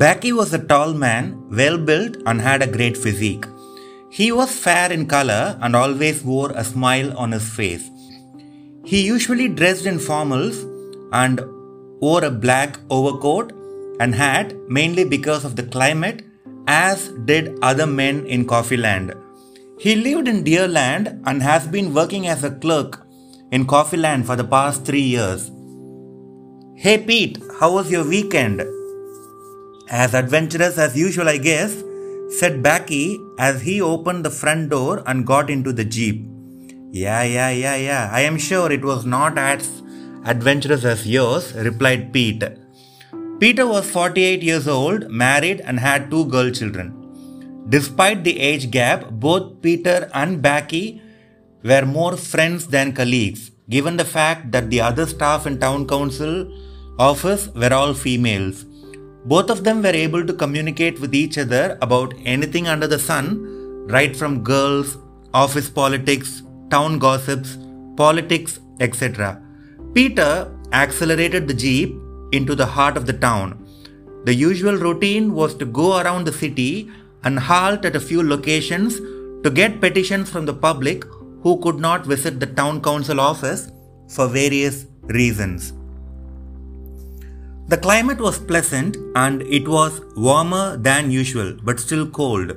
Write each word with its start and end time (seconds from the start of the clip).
Backy 0.00 0.32
was 0.32 0.54
a 0.54 0.58
tall 0.58 0.94
man, 0.94 1.24
well 1.50 1.76
built, 1.76 2.16
and 2.24 2.40
had 2.40 2.62
a 2.62 2.66
great 2.66 2.96
physique. 2.96 3.44
He 4.10 4.32
was 4.32 4.50
fair 4.58 4.90
in 4.90 5.04
color 5.06 5.58
and 5.60 5.76
always 5.76 6.24
wore 6.24 6.52
a 6.52 6.64
smile 6.64 7.14
on 7.18 7.32
his 7.32 7.46
face. 7.46 7.90
He 8.82 9.02
usually 9.06 9.48
dressed 9.48 9.84
in 9.84 9.98
formals 9.98 10.56
and 11.12 11.42
wore 12.00 12.24
a 12.24 12.30
black 12.30 12.78
overcoat 12.88 13.52
and 14.00 14.14
hat 14.14 14.54
mainly 14.70 15.04
because 15.04 15.44
of 15.44 15.56
the 15.56 15.64
climate, 15.64 16.24
as 16.66 17.08
did 17.26 17.58
other 17.60 17.86
men 17.86 18.24
in 18.24 18.46
Coffeeland. 18.46 19.14
He 19.78 19.96
lived 19.96 20.28
in 20.28 20.44
Deerland 20.44 21.22
and 21.26 21.42
has 21.42 21.66
been 21.66 21.92
working 21.92 22.26
as 22.26 22.42
a 22.42 22.52
clerk 22.52 23.02
in 23.52 23.66
Coffeeland 23.66 24.24
for 24.24 24.34
the 24.34 24.50
past 24.56 24.86
three 24.86 25.08
years. 25.16 25.50
Hey 26.74 26.96
Pete, 26.96 27.38
how 27.60 27.74
was 27.74 27.90
your 27.90 28.08
weekend? 28.08 28.62
As 29.90 30.14
adventurous 30.14 30.78
as 30.78 30.96
usual, 30.96 31.28
I 31.28 31.36
guess, 31.36 31.82
said 32.38 32.62
Backy 32.62 33.18
as 33.40 33.60
he 33.60 33.82
opened 33.82 34.24
the 34.24 34.30
front 34.30 34.70
door 34.70 35.02
and 35.04 35.26
got 35.26 35.50
into 35.50 35.72
the 35.72 35.84
jeep. 35.84 36.24
Yeah, 36.92 37.24
yeah, 37.24 37.50
yeah, 37.50 37.74
yeah. 37.74 38.08
I 38.12 38.20
am 38.20 38.38
sure 38.38 38.70
it 38.70 38.84
was 38.84 39.04
not 39.04 39.36
as 39.36 39.82
adventurous 40.24 40.84
as 40.84 41.08
yours, 41.08 41.52
replied 41.54 42.12
Pete. 42.12 42.44
Peter 43.40 43.66
was 43.66 43.90
48 43.90 44.42
years 44.42 44.68
old, 44.68 45.10
married, 45.10 45.60
and 45.62 45.80
had 45.80 46.08
two 46.08 46.24
girl 46.26 46.50
children. 46.50 46.94
Despite 47.68 48.22
the 48.22 48.38
age 48.38 48.70
gap, 48.70 49.10
both 49.10 49.60
Peter 49.60 50.08
and 50.14 50.40
Backy 50.40 51.02
were 51.64 51.84
more 51.84 52.16
friends 52.16 52.68
than 52.68 52.92
colleagues, 52.92 53.50
given 53.68 53.96
the 53.96 54.04
fact 54.04 54.52
that 54.52 54.70
the 54.70 54.80
other 54.80 55.06
staff 55.06 55.48
in 55.48 55.58
town 55.58 55.88
council 55.88 56.48
office 56.96 57.48
were 57.56 57.72
all 57.72 57.92
females. 57.92 58.66
Both 59.24 59.50
of 59.50 59.64
them 59.64 59.82
were 59.82 59.88
able 59.88 60.26
to 60.26 60.32
communicate 60.32 61.00
with 61.00 61.14
each 61.14 61.36
other 61.36 61.78
about 61.82 62.14
anything 62.24 62.68
under 62.68 62.86
the 62.86 62.98
sun, 62.98 63.86
right 63.86 64.16
from 64.16 64.42
girls, 64.42 64.96
office 65.34 65.68
politics, 65.68 66.42
town 66.70 66.98
gossips, 66.98 67.58
politics, 67.96 68.60
etc. 68.80 69.42
Peter 69.94 70.50
accelerated 70.72 71.46
the 71.46 71.54
jeep 71.54 71.94
into 72.32 72.54
the 72.54 72.66
heart 72.66 72.96
of 72.96 73.06
the 73.06 73.12
town. 73.12 73.66
The 74.24 74.34
usual 74.34 74.76
routine 74.76 75.34
was 75.34 75.54
to 75.56 75.64
go 75.64 75.98
around 75.98 76.24
the 76.24 76.32
city 76.32 76.90
and 77.24 77.38
halt 77.38 77.84
at 77.84 77.96
a 77.96 78.00
few 78.00 78.22
locations 78.22 78.98
to 79.42 79.50
get 79.50 79.80
petitions 79.80 80.30
from 80.30 80.46
the 80.46 80.54
public 80.54 81.04
who 81.42 81.58
could 81.60 81.78
not 81.78 82.06
visit 82.06 82.38
the 82.40 82.46
town 82.46 82.82
council 82.82 83.20
office 83.20 83.70
for 84.08 84.28
various 84.28 84.86
reasons. 85.04 85.72
The 87.70 87.78
climate 87.78 88.20
was 88.20 88.36
pleasant 88.36 88.96
and 89.14 89.42
it 89.42 89.68
was 89.68 90.00
warmer 90.16 90.76
than 90.76 91.12
usual 91.12 91.56
but 91.62 91.78
still 91.78 92.04
cold. 92.10 92.48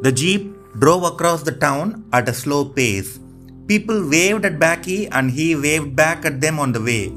The 0.00 0.10
jeep 0.10 0.56
drove 0.78 1.02
across 1.02 1.42
the 1.42 1.52
town 1.52 2.06
at 2.14 2.26
a 2.26 2.32
slow 2.32 2.64
pace. 2.64 3.20
People 3.66 4.08
waved 4.08 4.46
at 4.46 4.58
Backy 4.58 5.08
and 5.08 5.30
he 5.30 5.54
waved 5.54 5.94
back 5.94 6.24
at 6.24 6.40
them 6.40 6.58
on 6.58 6.72
the 6.72 6.80
way. 6.80 7.12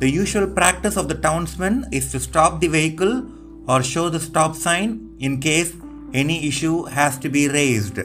The 0.00 0.10
usual 0.10 0.46
practice 0.48 0.98
of 0.98 1.08
the 1.08 1.14
townsmen 1.14 1.86
is 1.92 2.12
to 2.12 2.20
stop 2.20 2.60
the 2.60 2.68
vehicle 2.68 3.24
or 3.66 3.82
show 3.82 4.10
the 4.10 4.20
stop 4.20 4.54
sign 4.54 5.16
in 5.18 5.40
case 5.40 5.72
any 6.12 6.46
issue 6.46 6.84
has 6.84 7.16
to 7.20 7.30
be 7.30 7.48
raised. 7.48 8.00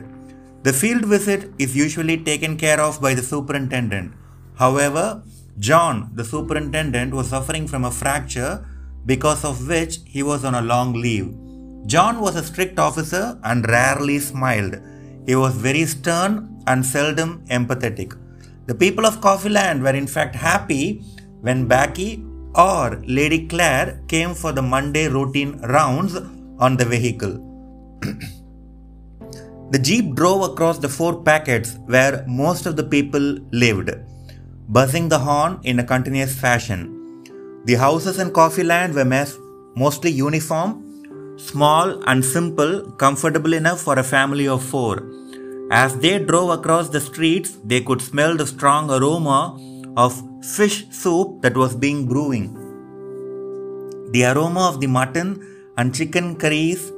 The 0.64 0.72
field 0.72 1.04
visit 1.04 1.52
is 1.60 1.76
usually 1.76 2.24
taken 2.24 2.56
care 2.56 2.80
of 2.80 3.02
by 3.02 3.16
the 3.16 3.22
superintendent. 3.22 4.14
However, 4.58 5.24
John, 5.60 6.12
the 6.14 6.26
superintendent, 6.26 7.14
was 7.14 7.30
suffering 7.30 7.68
from 7.68 7.86
a 7.86 7.92
fracture 7.92 8.66
because 9.06 9.46
of 9.46 9.68
which 9.68 10.00
he 10.06 10.22
was 10.22 10.44
on 10.44 10.56
a 10.56 10.62
long 10.62 10.94
leave. 10.94 11.34
John 11.86 12.20
was 12.20 12.36
a 12.36 12.44
strict 12.44 12.78
officer 12.80 13.40
and 13.44 13.68
rarely 13.70 14.20
smiled. 14.20 14.76
He 15.26 15.36
was 15.36 15.56
very 15.56 15.86
stern 15.86 16.62
and 16.68 16.86
seldom 16.86 17.46
empathetic. 17.48 18.18
The 18.66 18.76
people 18.76 19.06
of 19.06 19.22
Coffeeland 19.22 19.82
were 19.82 19.96
in 19.96 20.08
fact 20.08 20.36
happy 20.36 21.04
when 21.42 21.68
Backy 21.68 22.26
or 22.56 23.02
Lady 23.06 23.48
Claire 23.48 24.02
came 24.08 24.34
for 24.34 24.52
the 24.52 24.62
Monday 24.62 25.08
routine 25.08 25.60
rounds 25.62 26.16
on 26.60 26.76
the 26.76 26.86
vehicle. 26.86 27.34
the 29.72 29.80
jeep 29.80 30.16
drove 30.16 30.52
across 30.52 30.80
the 30.80 30.90
four 30.90 31.22
packets 31.24 31.78
where 31.86 32.26
most 32.28 32.66
of 32.66 32.76
the 32.76 32.84
people 32.84 33.38
lived 33.52 33.92
buzzing 34.68 35.10
the 35.10 35.20
horn 35.20 35.60
in 35.64 35.80
a 35.80 35.84
continuous 35.84 36.34
fashion. 36.34 37.24
The 37.66 37.76
houses 37.76 38.20
in 38.20 38.32
Coffeeland 38.32 38.94
were 38.94 39.28
mostly 39.76 40.12
uniform, 40.12 41.38
small 41.38 42.04
and 42.08 42.24
simple, 42.24 42.92
comfortable 42.94 43.54
enough 43.54 43.82
for 43.82 44.00
a 44.00 44.04
family 44.04 44.48
of 44.48 44.64
four. 44.64 45.04
As 45.72 45.98
they 46.00 46.20
drove 46.20 46.50
across 46.50 46.90
the 46.90 47.02
streets, 47.02 47.58
they 47.64 47.82
could 47.82 48.02
smell 48.02 48.38
the 48.38 48.48
strong 48.48 48.90
aroma 48.90 49.58
of 49.98 50.22
fish 50.44 50.86
soup 50.90 51.42
that 51.42 51.56
was 51.56 51.76
being 51.76 52.08
brewing. 52.08 52.54
The 54.12 54.26
aroma 54.26 54.70
of 54.70 54.80
the 54.80 54.88
mutton 54.88 55.42
and 55.78 55.94
chicken 55.94 56.38
curries 56.38 56.92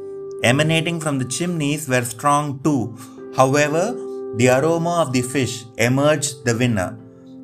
emanating 0.43 0.99
from 0.99 1.17
the 1.17 1.25
chimneys 1.25 1.87
were 1.87 2.03
strong 2.03 2.61
too. 2.63 2.97
However, 3.35 3.93
the 4.35 4.49
aroma 4.49 5.01
of 5.01 5.13
the 5.13 5.21
fish 5.21 5.65
emerged 5.77 6.45
the 6.45 6.55
winner. 6.55 6.97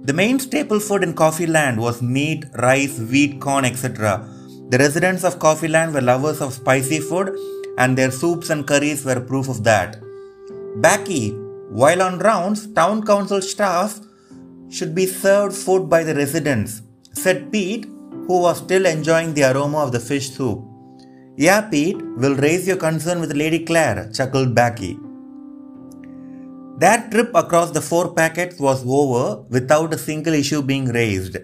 The 0.06 0.12
main 0.12 0.38
staple 0.38 0.82
food 0.82 1.02
in 1.02 1.14
Coffeeland 1.14 1.78
was 1.78 2.02
meat, 2.02 2.44
rice, 2.56 3.00
wheat, 3.00 3.40
corn, 3.40 3.64
etc. 3.64 4.28
The 4.68 4.78
residents 4.78 5.24
of 5.24 5.40
Coffeeland 5.40 5.94
were 5.94 6.02
lovers 6.02 6.42
of 6.42 6.54
spicy 6.54 7.00
food 7.00 7.38
and 7.78 7.98
their 7.98 8.12
soups 8.12 8.50
and 8.50 8.68
curries 8.68 9.06
were 9.06 9.22
proof 9.22 9.48
of 9.48 9.64
that. 9.64 10.02
Backy, 10.82 11.30
while 11.70 12.02
on 12.02 12.20
rounds, 12.20 12.68
town 12.74 13.06
council 13.06 13.42
staff 13.42 14.02
should 14.70 14.94
be 14.94 15.06
served 15.06 15.56
food 15.56 15.90
by 15.90 16.04
the 16.04 16.16
residents, 16.16 16.82
said 17.14 17.50
Pete, 17.50 17.86
who 18.28 18.42
was 18.42 18.58
still 18.58 18.86
enjoying 18.86 19.34
the 19.34 19.50
aroma 19.52 19.78
of 19.78 19.94
the 19.94 20.02
fish 20.02 20.32
soup. 20.32 20.66
Yeah, 21.38 21.62
Pete, 21.62 22.02
we'll 22.18 22.36
raise 22.36 22.68
your 22.68 22.78
concern 22.78 23.22
with 23.22 23.34
Lady 23.34 23.64
Claire, 23.64 24.12
chuckled 24.14 24.54
Backy. 24.54 25.00
That 26.84 27.12
trip 27.12 27.32
across 27.34 27.72
the 27.72 27.82
four 27.82 28.14
packets 28.14 28.60
was 28.60 28.84
over 28.86 29.42
without 29.56 29.94
a 29.94 29.98
single 29.98 30.34
issue 30.34 30.62
being 30.62 30.88
raised, 31.00 31.38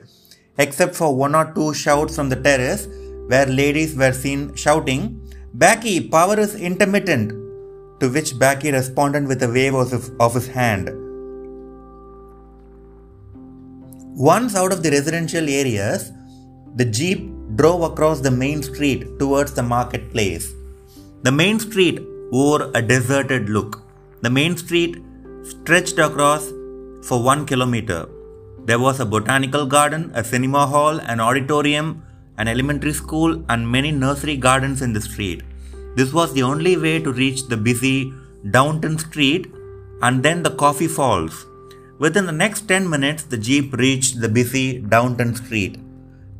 except 0.58 0.96
for 0.96 1.16
one 1.16 1.34
or 1.34 1.54
two 1.54 1.74
shouts 1.74 2.18
from 2.18 2.28
the 2.28 2.36
terrace 2.48 2.88
where 3.28 3.46
ladies 3.46 3.96
were 3.96 4.12
seen 4.12 4.54
shouting, 4.56 5.02
Backy, 5.54 5.96
power 6.10 6.38
is 6.38 6.56
intermittent, 6.56 7.30
to 8.02 8.10
which 8.10 8.38
Backy 8.38 8.72
responded 8.74 9.28
with 9.28 9.42
a 9.42 9.48
wave 9.48 9.76
of 9.76 9.92
his, 9.92 10.12
of 10.20 10.34
his 10.34 10.48
hand. 10.48 10.90
Once 14.32 14.56
out 14.56 14.74
of 14.74 14.84
the 14.84 14.92
residential 14.92 15.48
areas, 15.48 16.12
the 16.76 16.84
jeep 16.84 17.32
drove 17.56 17.84
across 17.84 18.20
the 18.20 18.32
main 18.32 18.62
street 18.62 19.18
towards 19.20 19.54
the 19.54 19.64
marketplace. 19.64 20.52
The 21.22 21.32
main 21.32 21.62
street 21.62 22.02
wore 22.30 22.72
a 22.76 22.82
deserted 22.82 23.48
look. 23.48 23.82
The 24.22 24.30
main 24.30 24.58
street 24.58 24.98
stretched 25.44 26.00
across 26.00 26.50
for 27.08 27.22
one 27.22 27.46
kilometer. 27.46 28.08
There 28.66 28.80
was 28.80 29.00
a 29.00 29.06
botanical 29.06 29.66
garden, 29.66 30.12
a 30.14 30.24
cinema 30.24 30.68
hall, 30.68 31.00
an 31.00 31.20
auditorium, 31.20 32.04
an 32.38 32.48
elementary 32.48 32.94
school, 32.94 33.44
and 33.50 33.70
many 33.70 33.92
nursery 33.92 34.38
gardens 34.38 34.82
in 34.82 34.94
the 34.94 35.02
street. 35.02 35.44
This 35.96 36.14
was 36.14 36.34
the 36.34 36.44
only 36.44 36.78
way 36.78 37.00
to 37.00 37.12
reach 37.12 37.48
the 37.48 37.58
busy 37.58 38.14
Downton 38.52 38.98
Street 38.98 39.48
and 40.02 40.24
then 40.24 40.44
the 40.44 40.52
coffee 40.52 40.88
falls. 40.88 41.46
Within 41.98 42.26
the 42.26 42.32
next 42.32 42.68
10 42.68 42.90
minutes, 42.90 43.24
the 43.24 43.38
jeep 43.38 43.74
reached 43.74 44.22
the 44.22 44.30
busy 44.30 44.80
Downton 44.80 45.36
Street. 45.36 45.78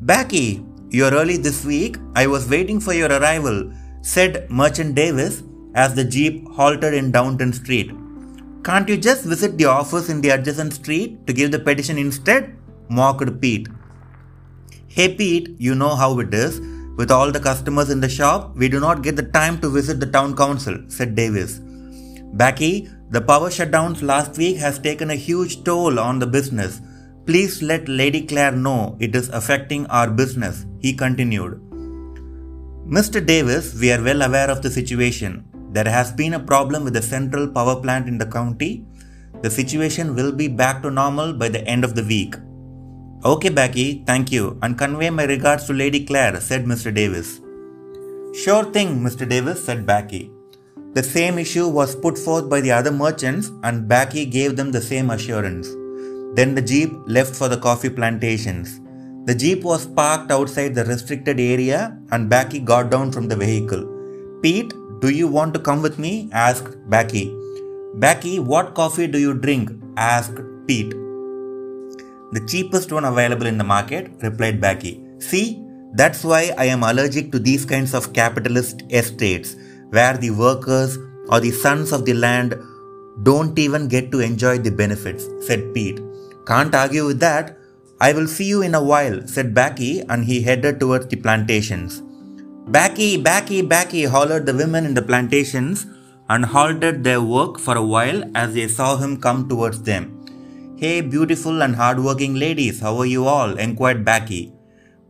Becky, 0.00 0.64
you're 0.88 1.12
early 1.12 1.36
this 1.36 1.64
week. 1.64 1.96
I 2.14 2.26
was 2.26 2.48
waiting 2.48 2.80
for 2.80 2.94
your 2.94 3.10
arrival, 3.10 3.70
said 4.00 4.50
Merchant 4.50 4.94
Davis 4.94 5.42
as 5.74 5.94
the 5.94 6.04
jeep 6.04 6.48
halted 6.48 6.94
in 6.94 7.12
Downton 7.12 7.52
Street. 7.52 7.92
Can't 8.62 8.88
you 8.90 8.98
just 8.98 9.24
visit 9.24 9.56
the 9.56 9.64
office 9.64 10.10
in 10.10 10.20
the 10.20 10.30
adjacent 10.30 10.74
street 10.74 11.26
to 11.26 11.32
give 11.32 11.50
the 11.50 11.58
petition 11.58 11.96
instead? 11.96 12.56
mocked 12.90 13.40
Pete. 13.40 13.68
Hey 14.86 15.14
Pete, 15.14 15.54
you 15.58 15.74
know 15.74 15.94
how 15.94 16.18
it 16.18 16.34
is. 16.34 16.60
With 16.96 17.10
all 17.10 17.30
the 17.32 17.40
customers 17.40 17.88
in 17.88 18.00
the 18.00 18.08
shop, 18.08 18.54
we 18.56 18.68
do 18.68 18.78
not 18.78 19.02
get 19.02 19.16
the 19.16 19.22
time 19.22 19.60
to 19.60 19.70
visit 19.70 19.98
the 19.98 20.06
town 20.06 20.36
council, 20.36 20.76
said 20.88 21.14
Davis. 21.14 21.60
Backy, 22.34 22.88
the 23.08 23.22
power 23.22 23.48
shutdowns 23.48 24.02
last 24.02 24.36
week 24.36 24.56
has 24.58 24.78
taken 24.78 25.10
a 25.10 25.14
huge 25.14 25.64
toll 25.64 25.98
on 25.98 26.18
the 26.18 26.26
business. 26.26 26.82
Please 27.24 27.62
let 27.62 27.88
Lady 27.88 28.26
Claire 28.26 28.52
know 28.52 28.96
it 29.00 29.16
is 29.16 29.30
affecting 29.30 29.86
our 29.86 30.10
business, 30.10 30.66
he 30.80 30.92
continued. 30.92 31.54
Mr. 32.86 33.24
Davis, 33.24 33.74
we 33.80 33.90
are 33.90 34.02
well 34.02 34.20
aware 34.20 34.50
of 34.50 34.60
the 34.60 34.70
situation. 34.70 35.49
There 35.72 35.88
has 35.88 36.12
been 36.12 36.34
a 36.34 36.40
problem 36.40 36.84
with 36.84 36.94
the 36.94 37.02
central 37.02 37.48
power 37.48 37.76
plant 37.80 38.08
in 38.08 38.18
the 38.18 38.26
county. 38.26 38.84
The 39.42 39.50
situation 39.50 40.14
will 40.14 40.32
be 40.32 40.48
back 40.48 40.82
to 40.82 40.90
normal 40.90 41.32
by 41.32 41.48
the 41.48 41.64
end 41.66 41.84
of 41.84 41.94
the 41.94 42.04
week. 42.04 42.34
Okay, 43.24 43.50
Backy, 43.50 44.02
thank 44.06 44.32
you, 44.32 44.58
and 44.62 44.78
convey 44.78 45.10
my 45.10 45.24
regards 45.24 45.66
to 45.66 45.72
Lady 45.72 46.04
Claire, 46.04 46.40
said 46.40 46.64
Mr. 46.64 46.92
Davis. 46.92 47.40
Sure 48.34 48.64
thing, 48.64 49.00
Mr. 49.00 49.28
Davis, 49.28 49.64
said 49.64 49.84
Backy. 49.86 50.30
The 50.94 51.02
same 51.02 51.38
issue 51.38 51.68
was 51.68 51.94
put 51.94 52.18
forth 52.18 52.48
by 52.48 52.60
the 52.60 52.72
other 52.72 52.90
merchants, 52.90 53.52
and 53.62 53.86
Backy 53.86 54.24
gave 54.26 54.56
them 54.56 54.72
the 54.72 54.80
same 54.80 55.10
assurance. 55.10 55.68
Then 56.34 56.54
the 56.54 56.62
jeep 56.62 56.92
left 57.06 57.36
for 57.36 57.48
the 57.48 57.58
coffee 57.58 57.90
plantations. 57.90 58.80
The 59.26 59.34
jeep 59.34 59.62
was 59.62 59.86
parked 59.86 60.32
outside 60.32 60.74
the 60.74 60.84
restricted 60.84 61.38
area, 61.38 61.96
and 62.10 62.28
Backy 62.30 62.58
got 62.58 62.90
down 62.90 63.12
from 63.12 63.28
the 63.28 63.36
vehicle. 63.36 63.84
Pete, 64.42 64.72
do 65.00 65.08
you 65.08 65.26
want 65.28 65.54
to 65.54 65.60
come 65.60 65.80
with 65.82 65.98
me? 65.98 66.28
asked 66.32 66.76
Backy. 66.90 67.34
Backy, 67.94 68.38
what 68.38 68.74
coffee 68.74 69.06
do 69.06 69.18
you 69.18 69.34
drink? 69.34 69.70
asked 69.96 70.38
Pete. 70.66 70.90
The 72.32 72.44
cheapest 72.46 72.92
one 72.92 73.04
available 73.04 73.46
in 73.46 73.58
the 73.58 73.64
market, 73.64 74.10
replied 74.22 74.60
Backy. 74.60 75.02
See, 75.18 75.64
that's 75.94 76.22
why 76.22 76.52
I 76.56 76.66
am 76.66 76.82
allergic 76.82 77.32
to 77.32 77.38
these 77.38 77.64
kinds 77.64 77.94
of 77.94 78.12
capitalist 78.12 78.82
estates, 78.90 79.56
where 79.88 80.16
the 80.16 80.30
workers 80.30 80.98
or 81.28 81.40
the 81.40 81.50
sons 81.50 81.92
of 81.92 82.04
the 82.04 82.14
land 82.14 82.54
don't 83.22 83.58
even 83.58 83.88
get 83.88 84.12
to 84.12 84.20
enjoy 84.20 84.58
the 84.58 84.70
benefits, 84.70 85.26
said 85.40 85.74
Pete. 85.74 86.00
Can't 86.46 86.74
argue 86.74 87.06
with 87.06 87.20
that. 87.20 87.56
I 88.00 88.12
will 88.12 88.26
see 88.26 88.44
you 88.44 88.62
in 88.62 88.74
a 88.74 88.82
while, 88.82 89.26
said 89.26 89.54
Backy, 89.54 90.00
and 90.08 90.24
he 90.24 90.42
headed 90.42 90.78
towards 90.78 91.06
the 91.06 91.16
plantations. 91.16 92.02
Backy, 92.70 93.16
Backy, 93.16 93.62
Backy, 93.62 94.04
hollered 94.04 94.46
the 94.46 94.54
women 94.54 94.86
in 94.86 94.94
the 94.94 95.02
plantations 95.02 95.86
and 96.28 96.44
halted 96.44 97.02
their 97.02 97.20
work 97.20 97.58
for 97.58 97.76
a 97.76 97.82
while 97.82 98.22
as 98.36 98.54
they 98.54 98.68
saw 98.68 98.96
him 98.96 99.20
come 99.20 99.48
towards 99.48 99.82
them. 99.82 100.04
Hey, 100.76 101.00
beautiful 101.00 101.62
and 101.64 101.74
hard-working 101.74 102.36
ladies, 102.36 102.78
how 102.78 102.96
are 102.98 103.06
you 103.06 103.26
all? 103.26 103.58
inquired 103.58 104.04
Backy. 104.04 104.52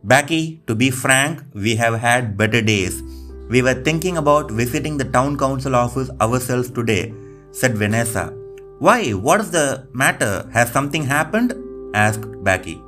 Backy, 0.03 0.63
to 0.65 0.73
be 0.73 0.89
frank, 0.89 1.43
we 1.53 1.75
have 1.75 1.99
had 1.99 2.35
better 2.35 2.63
days. 2.63 3.03
We 3.47 3.61
were 3.61 3.75
thinking 3.75 4.17
about 4.17 4.49
visiting 4.49 4.97
the 4.97 5.05
town 5.05 5.37
council 5.37 5.75
office 5.75 6.09
ourselves 6.19 6.71
today, 6.71 7.13
said 7.51 7.77
Vanessa. 7.77 8.33
Why? 8.79 9.11
What 9.11 9.39
is 9.39 9.51
the 9.51 9.87
matter? 9.93 10.49
Has 10.51 10.71
something 10.71 11.03
happened? 11.03 11.53
asked 11.93 12.25
Backy. 12.43 12.81